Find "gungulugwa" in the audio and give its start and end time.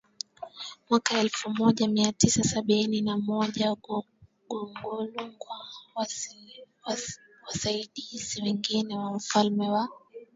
4.49-5.65